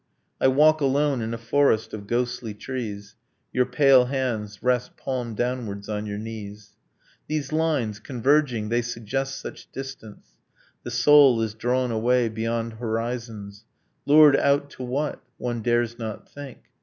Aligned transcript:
I 0.41 0.47
walk 0.47 0.81
alone 0.81 1.21
in 1.21 1.31
a 1.31 1.37
forest 1.37 1.93
of 1.93 2.07
ghostly 2.07 2.55
trees... 2.55 3.15
Your 3.53 3.67
pale 3.67 4.05
hands 4.05 4.63
rest 4.63 4.97
palm 4.97 5.35
downwards 5.35 5.87
on 5.89 6.07
your 6.07 6.17
knees. 6.17 6.71
'These 7.27 7.51
lines 7.51 7.99
converging, 7.99 8.69
they 8.69 8.81
suggest 8.81 9.39
such 9.39 9.71
distance! 9.71 10.37
The 10.81 10.89
soul 10.89 11.39
is 11.43 11.53
drawn 11.53 11.91
away, 11.91 12.29
beyond 12.29 12.73
horizons. 12.79 13.63
Lured 14.07 14.37
out 14.37 14.71
to 14.71 14.83
what? 14.83 15.21
One 15.37 15.61
dares 15.61 15.99
not 15.99 16.27
think. 16.27 16.63